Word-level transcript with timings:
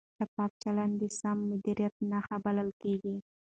شفاف 0.17 0.51
چلند 0.63 0.93
د 1.01 1.03
سم 1.19 1.37
مدیریت 1.49 1.95
نښه 2.11 2.37
بلل 2.45 2.69
کېږي. 2.81 3.15